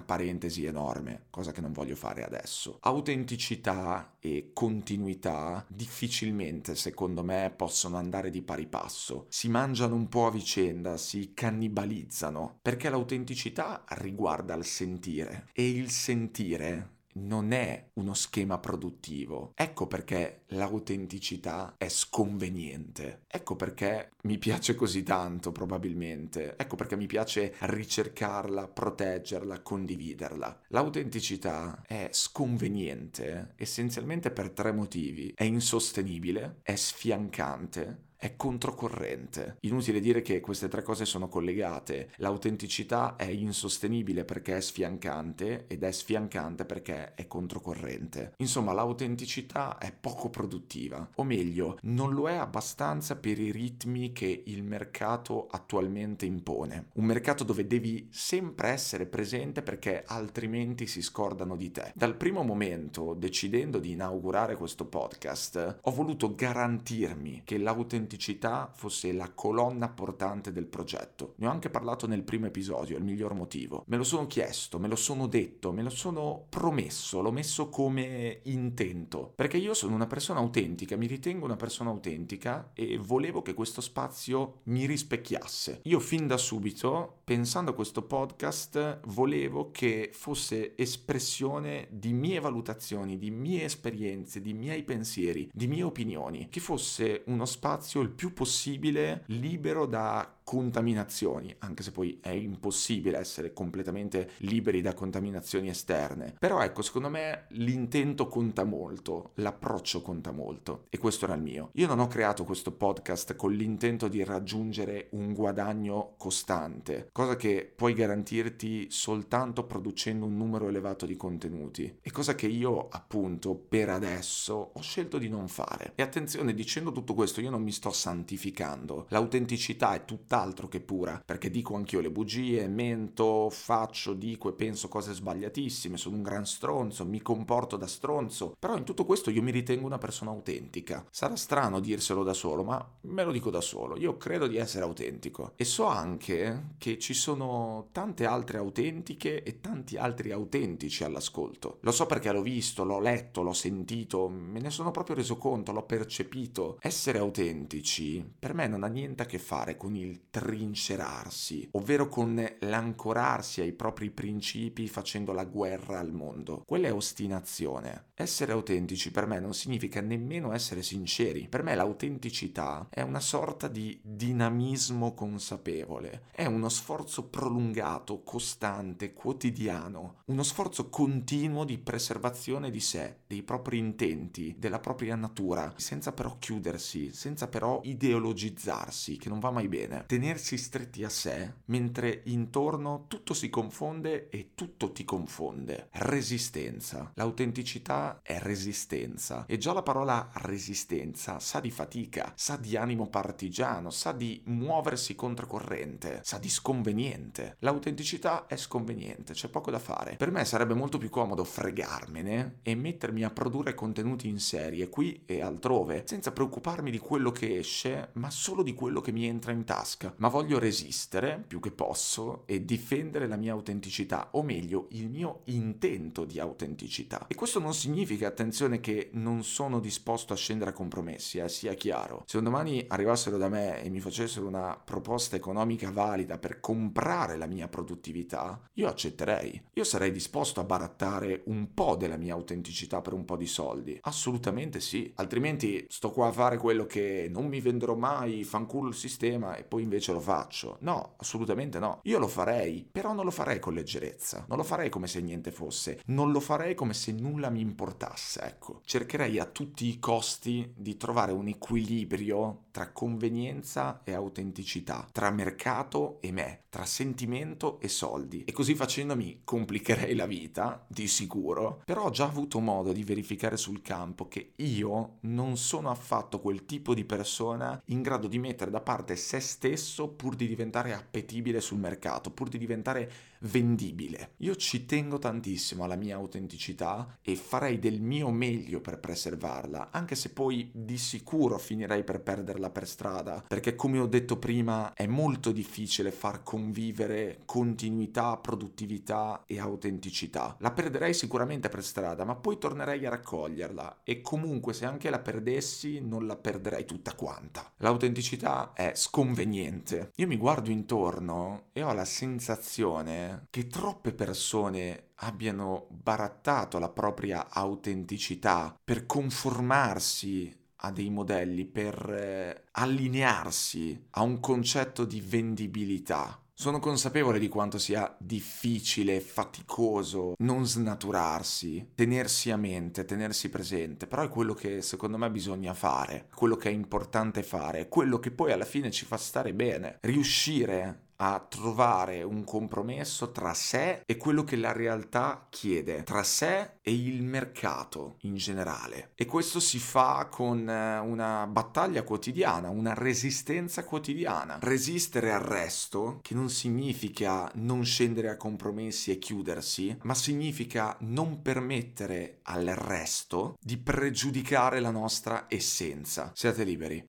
parentesi 0.00 0.64
enorme, 0.64 1.24
cosa 1.30 1.50
che 1.50 1.60
non 1.60 1.72
voglio 1.72 1.96
fare 1.96 2.24
adesso. 2.24 2.78
Autenticità 2.82 4.14
e 4.20 4.50
continuità 4.52 5.66
difficilmente, 5.68 6.76
secondo 6.76 7.24
me, 7.24 7.52
possono 7.56 7.96
andare 7.96 8.30
di 8.30 8.42
pari 8.42 8.68
passo. 8.68 9.26
Si 9.28 9.48
mangiano 9.48 9.96
un 9.96 10.08
po' 10.08 10.26
a 10.26 10.30
vicenda, 10.30 10.96
si 10.96 11.32
cannibalizzano, 11.34 12.58
perché 12.62 12.88
l'autenticità 12.88 13.84
riguarda 13.96 14.54
il 14.54 14.64
sentire 14.64 15.48
e 15.52 15.71
il 15.76 15.90
sentire 15.90 17.00
non 17.14 17.52
è 17.52 17.90
uno 17.94 18.14
schema 18.14 18.58
produttivo. 18.58 19.52
Ecco 19.54 19.86
perché 19.86 20.42
l'autenticità 20.48 21.74
è 21.76 21.88
sconveniente. 21.88 23.24
Ecco 23.26 23.56
perché 23.56 24.12
mi 24.22 24.38
piace 24.38 24.74
così 24.74 25.02
tanto, 25.02 25.52
probabilmente. 25.52 26.56
Ecco 26.56 26.76
perché 26.76 26.96
mi 26.96 27.06
piace 27.06 27.54
ricercarla, 27.60 28.68
proteggerla, 28.68 29.60
condividerla. 29.60 30.62
L'autenticità 30.68 31.82
è 31.86 32.08
sconveniente 32.12 33.54
essenzialmente 33.56 34.30
per 34.30 34.50
tre 34.50 34.72
motivi. 34.72 35.32
È 35.34 35.44
insostenibile, 35.44 36.60
è 36.62 36.74
sfiancante 36.74 38.10
è 38.22 38.36
controcorrente. 38.36 39.56
Inutile 39.62 39.98
dire 39.98 40.22
che 40.22 40.38
queste 40.38 40.68
tre 40.68 40.82
cose 40.82 41.04
sono 41.04 41.26
collegate. 41.26 42.10
L'autenticità 42.18 43.16
è 43.16 43.26
insostenibile 43.26 44.24
perché 44.24 44.58
è 44.58 44.60
sfiancante 44.60 45.64
ed 45.66 45.82
è 45.82 45.90
sfiancante 45.90 46.64
perché 46.64 47.14
è 47.14 47.26
controcorrente. 47.26 48.34
Insomma, 48.36 48.72
l'autenticità 48.72 49.76
è 49.78 49.92
poco 49.92 50.30
produttiva, 50.30 51.10
o 51.16 51.24
meglio, 51.24 51.78
non 51.82 52.14
lo 52.14 52.28
è 52.28 52.34
abbastanza 52.34 53.16
per 53.16 53.40
i 53.40 53.50
ritmi 53.50 54.12
che 54.12 54.44
il 54.46 54.62
mercato 54.62 55.48
attualmente 55.50 56.24
impone. 56.24 56.90
Un 56.94 57.06
mercato 57.06 57.42
dove 57.42 57.66
devi 57.66 58.06
sempre 58.12 58.68
essere 58.68 59.06
presente 59.06 59.62
perché 59.62 60.04
altrimenti 60.06 60.86
si 60.86 61.02
scordano 61.02 61.56
di 61.56 61.72
te. 61.72 61.90
Dal 61.92 62.14
primo 62.14 62.44
momento, 62.44 63.14
decidendo 63.14 63.80
di 63.80 63.90
inaugurare 63.90 64.54
questo 64.54 64.84
podcast, 64.86 65.80
ho 65.82 65.90
voluto 65.90 66.36
garantirmi 66.36 67.42
che 67.44 67.58
l'autenticità 67.58 68.10
l'autenticità 68.12 68.70
fosse 68.74 69.12
la 69.12 69.30
colonna 69.30 69.88
portante 69.88 70.52
del 70.52 70.66
progetto. 70.66 71.34
Ne 71.36 71.46
ho 71.46 71.50
anche 71.50 71.70
parlato 71.70 72.06
nel 72.06 72.22
primo 72.22 72.46
episodio, 72.46 72.96
il 72.96 73.04
miglior 73.04 73.34
motivo. 73.34 73.84
Me 73.86 73.96
lo 73.96 74.04
sono 74.04 74.26
chiesto, 74.26 74.78
me 74.78 74.88
lo 74.88 74.96
sono 74.96 75.26
detto, 75.26 75.72
me 75.72 75.82
lo 75.82 75.90
sono 75.90 76.46
promesso, 76.48 77.20
l'ho 77.22 77.32
messo 77.32 77.68
come 77.68 78.40
intento, 78.44 79.32
perché 79.34 79.56
io 79.56 79.74
sono 79.74 79.94
una 79.94 80.06
persona 80.06 80.40
autentica, 80.40 80.96
mi 80.96 81.06
ritengo 81.06 81.44
una 81.44 81.56
persona 81.56 81.90
autentica 81.90 82.70
e 82.74 82.98
volevo 82.98 83.42
che 83.42 83.54
questo 83.54 83.80
spazio 83.80 84.60
mi 84.64 84.86
rispecchiasse. 84.86 85.80
Io 85.84 86.00
fin 86.00 86.26
da 86.26 86.36
subito, 86.36 87.20
pensando 87.24 87.70
a 87.70 87.74
questo 87.74 88.02
podcast, 88.02 89.00
volevo 89.06 89.70
che 89.70 90.10
fosse 90.12 90.76
espressione 90.76 91.88
di 91.90 92.12
mie 92.12 92.40
valutazioni, 92.40 93.16
di 93.16 93.30
mie 93.30 93.64
esperienze, 93.64 94.40
di 94.40 94.52
miei 94.52 94.82
pensieri, 94.82 95.48
di 95.52 95.66
mie 95.66 95.82
opinioni, 95.82 96.48
che 96.50 96.60
fosse 96.60 97.22
uno 97.26 97.44
spazio 97.44 98.01
il 98.02 98.10
più 98.10 98.32
possibile 98.32 99.24
libero 99.26 99.86
da 99.86 100.40
contaminazioni, 100.44 101.54
anche 101.58 101.82
se 101.82 101.92
poi 101.92 102.18
è 102.20 102.30
impossibile 102.30 103.18
essere 103.18 103.52
completamente 103.52 104.30
liberi 104.38 104.80
da 104.80 104.94
contaminazioni 104.94 105.68
esterne. 105.68 106.34
Però 106.38 106.60
ecco, 106.60 106.82
secondo 106.82 107.08
me 107.08 107.46
l'intento 107.50 108.26
conta 108.26 108.64
molto, 108.64 109.32
l'approccio 109.34 110.02
conta 110.02 110.32
molto 110.32 110.86
e 110.88 110.98
questo 110.98 111.24
era 111.24 111.34
il 111.34 111.42
mio. 111.42 111.70
Io 111.74 111.86
non 111.86 112.00
ho 112.00 112.06
creato 112.06 112.44
questo 112.44 112.72
podcast 112.72 113.36
con 113.36 113.52
l'intento 113.52 114.08
di 114.08 114.24
raggiungere 114.24 115.08
un 115.12 115.32
guadagno 115.32 116.14
costante, 116.16 117.08
cosa 117.12 117.36
che 117.36 117.72
puoi 117.74 117.94
garantirti 117.94 118.90
soltanto 118.90 119.64
producendo 119.64 120.26
un 120.26 120.36
numero 120.36 120.68
elevato 120.68 121.06
di 121.06 121.16
contenuti 121.16 121.98
e 122.00 122.10
cosa 122.10 122.34
che 122.34 122.46
io 122.46 122.88
appunto 122.88 123.54
per 123.54 123.90
adesso 123.90 124.72
ho 124.74 124.80
scelto 124.80 125.18
di 125.18 125.28
non 125.28 125.48
fare. 125.48 125.92
E 125.94 126.02
attenzione, 126.02 126.54
dicendo 126.54 126.92
tutto 126.92 127.14
questo 127.14 127.40
io 127.40 127.50
non 127.50 127.62
mi 127.62 127.72
sto 127.72 127.90
santificando, 127.90 129.06
l'autenticità 129.08 129.94
è 129.94 130.04
tutta 130.04 130.31
tutt'altro 130.32 130.66
che 130.66 130.80
pura, 130.80 131.22
perché 131.22 131.50
dico 131.50 131.74
anch'io 131.74 132.00
le 132.00 132.10
bugie, 132.10 132.66
mento, 132.66 133.50
faccio, 133.50 134.14
dico 134.14 134.48
e 134.48 134.54
penso 134.54 134.88
cose 134.88 135.12
sbagliatissime, 135.12 135.98
sono 135.98 136.16
un 136.16 136.22
gran 136.22 136.46
stronzo, 136.46 137.04
mi 137.04 137.20
comporto 137.20 137.76
da 137.76 137.86
stronzo, 137.86 138.54
però 138.58 138.78
in 138.78 138.84
tutto 138.84 139.04
questo 139.04 139.28
io 139.28 139.42
mi 139.42 139.50
ritengo 139.50 139.84
una 139.84 139.98
persona 139.98 140.30
autentica. 140.30 141.04
Sarà 141.10 141.36
strano 141.36 141.80
dirselo 141.80 142.22
da 142.22 142.32
solo, 142.32 142.64
ma 142.64 142.82
me 143.02 143.24
lo 143.24 143.30
dico 143.30 143.50
da 143.50 143.60
solo, 143.60 143.98
io 143.98 144.16
credo 144.16 144.46
di 144.46 144.56
essere 144.56 144.84
autentico 144.84 145.52
e 145.56 145.64
so 145.64 145.84
anche 145.84 146.76
che 146.78 146.98
ci 146.98 147.12
sono 147.12 147.88
tante 147.92 148.24
altre 148.24 148.56
autentiche 148.56 149.42
e 149.42 149.60
tanti 149.60 149.98
altri 149.98 150.32
autentici 150.32 151.04
all'ascolto. 151.04 151.76
Lo 151.80 151.92
so 151.92 152.06
perché 152.06 152.32
l'ho 152.32 152.40
visto, 152.40 152.84
l'ho 152.84 153.00
letto, 153.00 153.42
l'ho 153.42 153.52
sentito, 153.52 154.28
me 154.30 154.60
ne 154.60 154.70
sono 154.70 154.92
proprio 154.92 155.16
reso 155.16 155.36
conto, 155.36 155.72
l'ho 155.72 155.84
percepito. 155.84 156.78
Essere 156.80 157.18
autentici 157.18 158.24
per 158.38 158.54
me 158.54 158.66
non 158.66 158.82
ha 158.82 158.88
niente 158.88 159.24
a 159.24 159.26
che 159.26 159.38
fare 159.38 159.76
con 159.76 159.94
il 159.94 160.21
trincerarsi, 160.30 161.68
ovvero 161.72 162.08
con 162.08 162.42
l'ancorarsi 162.60 163.60
ai 163.60 163.72
propri 163.72 164.10
principi 164.10 164.88
facendo 164.88 165.32
la 165.32 165.44
guerra 165.44 165.98
al 165.98 166.12
mondo. 166.12 166.62
Quella 166.64 166.88
è 166.88 166.92
ostinazione. 166.92 168.10
Essere 168.14 168.52
autentici 168.52 169.10
per 169.10 169.26
me 169.26 169.40
non 169.40 169.52
significa 169.52 170.00
nemmeno 170.00 170.52
essere 170.52 170.82
sinceri. 170.82 171.48
Per 171.48 171.62
me 171.62 171.74
l'autenticità 171.74 172.86
è 172.88 173.02
una 173.02 173.20
sorta 173.20 173.68
di 173.68 174.00
dinamismo 174.02 175.12
consapevole. 175.12 176.22
È 176.30 176.46
uno 176.46 176.68
sforzo 176.70 177.28
prolungato, 177.28 178.22
costante, 178.22 179.12
quotidiano, 179.12 180.20
uno 180.26 180.42
sforzo 180.42 180.88
continuo 180.88 181.64
di 181.64 181.78
preservazione 181.78 182.70
di 182.70 182.80
sé, 182.80 183.18
dei 183.26 183.42
propri 183.42 183.78
intenti, 183.78 184.54
della 184.56 184.78
propria 184.78 185.14
natura, 185.14 185.74
senza 185.76 186.12
però 186.12 186.36
chiudersi, 186.38 187.12
senza 187.12 187.48
però 187.48 187.80
ideologizzarsi, 187.82 189.18
che 189.18 189.28
non 189.28 189.40
va 189.40 189.50
mai 189.50 189.68
bene 189.68 190.04
tenersi 190.12 190.58
stretti 190.58 191.04
a 191.04 191.08
sé, 191.08 191.54
mentre 191.66 192.20
intorno 192.24 193.06
tutto 193.08 193.32
si 193.32 193.48
confonde 193.48 194.28
e 194.28 194.50
tutto 194.54 194.92
ti 194.92 195.06
confonde. 195.06 195.88
Resistenza. 195.92 197.12
L'autenticità 197.14 198.20
è 198.22 198.38
resistenza. 198.38 199.46
E 199.46 199.56
già 199.56 199.72
la 199.72 199.80
parola 199.80 200.28
resistenza 200.34 201.38
sa 201.38 201.60
di 201.60 201.70
fatica, 201.70 202.30
sa 202.36 202.58
di 202.58 202.76
animo 202.76 203.08
partigiano, 203.08 203.88
sa 203.88 204.12
di 204.12 204.42
muoversi 204.48 205.14
controcorrente, 205.14 206.20
sa 206.22 206.36
di 206.36 206.50
sconveniente. 206.50 207.56
L'autenticità 207.60 208.44
è 208.44 208.56
sconveniente, 208.56 209.32
c'è 209.32 209.48
poco 209.48 209.70
da 209.70 209.78
fare. 209.78 210.16
Per 210.16 210.30
me 210.30 210.44
sarebbe 210.44 210.74
molto 210.74 210.98
più 210.98 211.08
comodo 211.08 211.42
fregarmene 211.42 212.58
e 212.62 212.74
mettermi 212.74 213.24
a 213.24 213.30
produrre 213.30 213.72
contenuti 213.72 214.28
in 214.28 214.40
serie 214.40 214.90
qui 214.90 215.22
e 215.24 215.40
altrove, 215.40 216.02
senza 216.04 216.32
preoccuparmi 216.32 216.90
di 216.90 216.98
quello 216.98 217.30
che 217.30 217.56
esce, 217.56 218.10
ma 218.14 218.28
solo 218.28 218.62
di 218.62 218.74
quello 218.74 219.00
che 219.00 219.10
mi 219.10 219.24
entra 219.24 219.52
in 219.52 219.64
tasca 219.64 220.00
tasca, 220.02 220.14
ma 220.16 220.28
voglio 220.28 220.58
resistere 220.58 221.42
più 221.46 221.60
che 221.60 221.70
posso 221.70 222.42
e 222.46 222.64
difendere 222.64 223.28
la 223.28 223.36
mia 223.36 223.52
autenticità, 223.52 224.28
o 224.32 224.42
meglio, 224.42 224.88
il 224.90 225.08
mio 225.08 225.42
intento 225.44 226.24
di 226.24 226.40
autenticità. 226.40 227.26
E 227.28 227.34
questo 227.34 227.60
non 227.60 227.74
significa, 227.74 228.26
attenzione, 228.26 228.80
che 228.80 229.10
non 229.12 229.44
sono 229.44 229.78
disposto 229.78 230.32
a 230.32 230.36
scendere 230.36 230.70
a 230.70 230.74
compromessi, 230.74 231.38
eh, 231.38 231.48
sia 231.48 231.74
chiaro. 231.74 232.24
Se 232.26 232.38
un 232.38 232.44
domani 232.44 232.84
arrivassero 232.88 233.36
da 233.36 233.48
me 233.48 233.82
e 233.82 233.88
mi 233.88 234.00
facessero 234.00 234.46
una 234.46 234.80
proposta 234.82 235.36
economica 235.36 235.90
valida 235.90 236.38
per 236.38 236.60
comprare 236.60 237.36
la 237.36 237.46
mia 237.46 237.68
produttività, 237.68 238.60
io 238.74 238.88
accetterei. 238.88 239.62
Io 239.74 239.84
sarei 239.84 240.10
disposto 240.10 240.60
a 240.60 240.64
barattare 240.64 241.42
un 241.46 241.72
po' 241.74 241.96
della 241.96 242.16
mia 242.16 242.34
autenticità 242.34 243.00
per 243.00 243.12
un 243.12 243.24
po' 243.24 243.36
di 243.36 243.46
soldi. 243.46 243.98
Assolutamente 244.02 244.80
sì. 244.80 245.10
Altrimenti 245.16 245.84
sto 245.88 246.10
qua 246.10 246.28
a 246.28 246.32
fare 246.32 246.56
quello 246.56 246.86
che 246.86 247.28
non 247.30 247.46
mi 247.46 247.60
venderò 247.60 247.94
mai, 247.94 248.44
fanculo 248.44 248.88
il 248.88 248.94
sistema 248.94 249.56
e 249.56 249.64
poi 249.64 249.82
invece 249.92 250.12
lo 250.12 250.20
faccio. 250.20 250.78
No, 250.80 251.14
assolutamente 251.18 251.78
no. 251.78 252.00
Io 252.04 252.18
lo 252.18 252.28
farei, 252.28 252.88
però 252.90 253.12
non 253.12 253.24
lo 253.24 253.30
farei 253.30 253.58
con 253.58 253.74
leggerezza. 253.74 254.46
Non 254.48 254.56
lo 254.56 254.64
farei 254.64 254.88
come 254.88 255.06
se 255.06 255.20
niente 255.20 255.52
fosse. 255.52 256.00
Non 256.06 256.32
lo 256.32 256.40
farei 256.40 256.74
come 256.74 256.94
se 256.94 257.12
nulla 257.12 257.50
mi 257.50 257.60
importasse, 257.60 258.40
ecco. 258.42 258.80
Cercherei 258.84 259.38
a 259.38 259.44
tutti 259.44 259.86
i 259.86 259.98
costi 259.98 260.72
di 260.74 260.96
trovare 260.96 261.32
un 261.32 261.48
equilibrio 261.48 262.64
tra 262.70 262.90
convenienza 262.90 264.00
e 264.02 264.14
autenticità, 264.14 265.06
tra 265.12 265.30
mercato 265.30 266.18
e 266.20 266.32
me, 266.32 266.62
tra 266.70 266.86
sentimento 266.86 267.78
e 267.80 267.88
soldi. 267.88 268.44
E 268.44 268.52
così 268.52 268.74
facendo 268.74 269.14
mi 269.14 269.42
complicherei 269.44 270.14
la 270.14 270.26
vita, 270.26 270.84
di 270.88 271.06
sicuro, 271.06 271.82
però 271.84 272.04
ho 272.04 272.10
già 272.10 272.24
avuto 272.24 272.60
modo 272.60 272.92
di 272.92 273.04
verificare 273.04 273.58
sul 273.58 273.82
campo 273.82 274.26
che 274.26 274.52
io 274.56 275.18
non 275.20 275.58
sono 275.58 275.90
affatto 275.90 276.40
quel 276.40 276.64
tipo 276.64 276.94
di 276.94 277.04
persona 277.04 277.80
in 277.86 278.00
grado 278.00 278.26
di 278.26 278.38
mettere 278.38 278.70
da 278.70 278.80
parte 278.80 279.16
se 279.16 279.38
stesso 279.40 279.81
stesso 279.82 280.08
pur 280.08 280.36
di 280.36 280.46
diventare 280.46 280.94
appetibile 280.94 281.60
sul 281.60 281.78
mercato, 281.78 282.30
pur 282.30 282.48
di 282.48 282.56
diventare 282.56 283.10
vendibile. 283.42 284.34
Io 284.38 284.54
ci 284.54 284.86
tengo 284.86 285.18
tantissimo 285.18 285.82
alla 285.82 285.96
mia 285.96 286.14
autenticità 286.14 287.18
e 287.20 287.34
farei 287.34 287.80
del 287.80 288.00
mio 288.00 288.30
meglio 288.30 288.80
per 288.80 289.00
preservarla, 289.00 289.90
anche 289.90 290.14
se 290.14 290.30
poi 290.30 290.70
di 290.72 290.96
sicuro 290.96 291.58
finirei 291.58 292.04
per 292.04 292.20
perderla 292.20 292.70
per 292.70 292.86
strada, 292.86 293.44
perché 293.46 293.74
come 293.74 293.98
ho 293.98 294.06
detto 294.06 294.38
prima 294.38 294.94
è 294.94 295.06
molto 295.06 295.50
difficile 295.50 296.12
far 296.12 296.44
convivere 296.44 297.42
continuità, 297.44 298.36
produttività 298.36 299.42
e 299.46 299.58
autenticità. 299.58 300.56
La 300.60 300.70
perderei 300.70 301.12
sicuramente 301.12 301.68
per 301.68 301.82
strada, 301.82 302.24
ma 302.24 302.36
poi 302.36 302.58
tornerei 302.58 303.04
a 303.06 303.10
raccoglierla 303.10 304.02
e 304.04 304.20
comunque 304.20 304.72
se 304.72 304.84
anche 304.84 305.10
la 305.10 305.18
perdessi 305.18 306.00
non 306.00 306.26
la 306.26 306.36
perderei 306.36 306.84
tutta 306.84 307.14
quanta. 307.14 307.72
L'autenticità 307.78 308.72
è 308.74 308.92
sconveniente. 308.94 309.71
Io 310.16 310.26
mi 310.26 310.36
guardo 310.36 310.70
intorno 310.70 311.68
e 311.72 311.82
ho 311.82 311.92
la 311.92 312.04
sensazione 312.04 313.46
che 313.50 313.66
troppe 313.66 314.12
persone 314.12 315.10
abbiano 315.16 315.86
barattato 315.90 316.78
la 316.78 316.90
propria 316.90 317.48
autenticità 317.48 318.78
per 318.82 319.06
conformarsi 319.06 320.54
a 320.84 320.90
dei 320.90 321.10
modelli, 321.10 321.64
per 321.64 322.10
eh, 322.10 322.64
allinearsi 322.72 324.06
a 324.10 324.22
un 324.22 324.40
concetto 324.40 325.04
di 325.04 325.20
vendibilità. 325.20 326.41
Sono 326.54 326.80
consapevole 326.80 327.38
di 327.38 327.48
quanto 327.48 327.78
sia 327.78 328.14
difficile, 328.18 329.20
faticoso 329.20 330.34
non 330.38 330.66
snaturarsi, 330.66 331.92
tenersi 331.94 332.50
a 332.50 332.56
mente, 332.56 333.04
tenersi 333.04 333.48
presente, 333.48 334.06
però 334.06 334.22
è 334.22 334.28
quello 334.28 334.52
che 334.52 334.82
secondo 334.82 335.16
me 335.16 335.30
bisogna 335.30 335.72
fare, 335.72 336.28
quello 336.34 336.56
che 336.56 336.68
è 336.68 336.72
importante 336.72 337.42
fare, 337.42 337.88
quello 337.88 338.18
che 338.18 338.30
poi 338.30 338.52
alla 338.52 338.66
fine 338.66 338.90
ci 338.90 339.06
fa 339.06 339.16
stare 339.16 339.54
bene, 339.54 339.98
riuscire 340.02 341.11
a 341.24 341.38
trovare 341.38 342.24
un 342.24 342.42
compromesso 342.42 343.30
tra 343.30 343.54
sé 343.54 344.02
e 344.04 344.16
quello 344.16 344.42
che 344.42 344.56
la 344.56 344.72
realtà 344.72 345.46
chiede, 345.50 346.02
tra 346.02 346.24
sé 346.24 346.78
e 346.82 346.92
il 346.92 347.22
mercato 347.22 348.16
in 348.22 348.34
generale. 348.34 349.12
E 349.14 349.24
questo 349.24 349.60
si 349.60 349.78
fa 349.78 350.26
con 350.28 350.68
eh, 350.68 350.98
una 350.98 351.46
battaglia 351.46 352.02
quotidiana, 352.02 352.70
una 352.70 352.94
resistenza 352.94 353.84
quotidiana. 353.84 354.58
Resistere 354.60 355.32
al 355.32 355.42
resto, 355.42 356.18
che 356.22 356.34
non 356.34 356.50
significa 356.50 357.48
non 357.54 357.84
scendere 357.84 358.28
a 358.28 358.36
compromessi 358.36 359.12
e 359.12 359.18
chiudersi, 359.18 359.96
ma 360.02 360.14
significa 360.14 360.96
non 361.02 361.40
permettere 361.40 362.40
al 362.42 362.66
resto 362.66 363.56
di 363.60 363.76
pregiudicare 363.76 364.80
la 364.80 364.90
nostra 364.90 365.46
essenza. 365.48 366.32
Siate 366.34 366.64
liberi. 366.64 367.00